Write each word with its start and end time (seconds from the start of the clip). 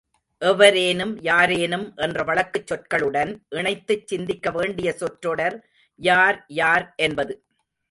எவரேனும், 0.41 1.11
யாரேனும் 1.21 1.93
என்ற 1.95 2.23
வழக்குச் 2.23 2.71
சொற்களுடன் 2.71 3.31
இணைத்துச் 3.51 4.07
சிந்திக்க 4.07 4.51
வேண்டிய 4.51 4.91
சொற்றொடர் 4.91 5.57
யார் 5.99 6.45
யார் 6.47 6.93
என்பது. 6.97 7.33